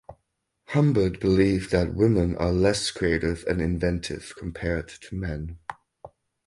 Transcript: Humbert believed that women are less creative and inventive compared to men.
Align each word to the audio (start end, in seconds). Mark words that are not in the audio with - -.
Humbert 0.69 1.19
believed 1.19 1.69
that 1.69 1.93
women 1.93 2.35
are 2.37 2.51
less 2.51 2.89
creative 2.89 3.45
and 3.47 3.61
inventive 3.61 4.33
compared 4.35 4.87
to 4.87 5.15
men. 5.15 5.59